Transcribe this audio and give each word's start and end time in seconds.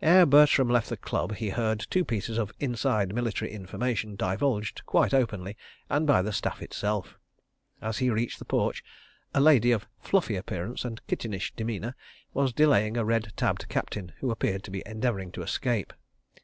Ere 0.00 0.24
Bertram 0.24 0.68
left 0.68 0.88
the 0.88 0.96
Club, 0.96 1.34
he 1.34 1.48
heard 1.50 1.84
two 1.90 2.04
pieces 2.04 2.38
of 2.38 2.52
"inside" 2.60 3.12
military 3.12 3.50
information 3.50 4.14
divulged 4.14 4.86
quite 4.86 5.12
openly, 5.12 5.56
and 5.90 6.06
by 6.06 6.22
the 6.22 6.32
Staff 6.32 6.62
itself. 6.62 7.18
As 7.82 7.98
he 7.98 8.08
reached 8.08 8.38
the 8.38 8.44
porch, 8.44 8.84
a 9.34 9.40
lady 9.40 9.72
of 9.72 9.88
fluffy 10.00 10.36
appearance 10.36 10.84
and 10.84 11.04
kittenish 11.08 11.52
demeanour 11.56 11.96
was 12.32 12.52
delaying 12.52 12.96
a 12.96 13.04
red 13.04 13.32
tabbed 13.36 13.68
captain 13.68 14.12
who 14.20 14.30
appeared 14.30 14.62
to 14.62 14.70
be 14.70 14.84
endeavouring 14.86 15.32
to 15.32 15.42
escape. 15.42 15.92